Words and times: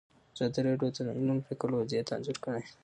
ازادي 0.33 0.59
راډیو 0.67 0.89
د 0.91 0.95
د 0.95 0.97
ځنګلونو 1.07 1.43
پرېکول 1.45 1.71
وضعیت 1.73 2.07
انځور 2.13 2.37
کړی. 2.45 2.63